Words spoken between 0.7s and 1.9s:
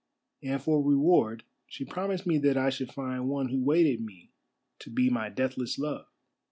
reward she